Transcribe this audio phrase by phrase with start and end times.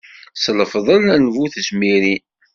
[0.35, 2.23] S lefḍel n bu tezmirin.